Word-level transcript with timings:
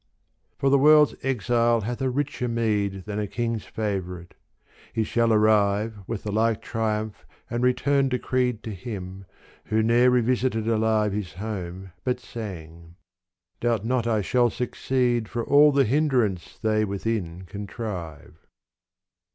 For 0.57 0.71
Ihe 0.73 0.79
world's 0.79 1.13
exile 1.21 1.81
hath 1.81 2.01
a 2.01 2.09
richer 2.09 2.47
meed 2.47 3.03
Than 3.05 3.19
a 3.19 3.27
king's 3.27 3.65
favourite: 3.65 4.33
he 4.93 5.03
shall 5.03 5.31
arrive 5.31 5.99
With 6.07 6.23
the 6.23 6.31
like 6.31 6.59
triumph 6.59 7.23
and 7.51 7.63
return 7.63 8.09
decreed 8.09 8.63
To 8.63 8.71
him 8.73 9.25
who 9.65 9.83
ne'er 9.83 10.09
revisited 10.09 10.67
alive 10.67 11.13
His 11.13 11.33
home 11.33 11.91
but 12.03 12.19
sang,— 12.19 12.95
Doubt 13.61 13.85
not 13.85 14.07
I 14.07 14.21
shall 14.21 14.49
succeed 14.49 15.29
For 15.29 15.45
all 15.45 15.71
the 15.71 15.85
hindrance 15.85 16.57
they 16.59 16.83
within 16.83 17.43
contrive. 17.45 18.47